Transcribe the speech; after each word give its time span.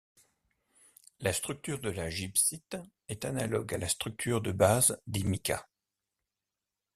La 1.19 1.31
structure 1.31 1.79
de 1.79 1.91
la 1.91 2.09
gibbsite 2.09 2.75
est 3.07 3.23
analogue 3.23 3.75
à 3.75 3.77
la 3.77 3.87
structure 3.87 4.41
de 4.41 4.51
base 4.51 4.99
des 5.05 5.21
micas. 5.23 5.67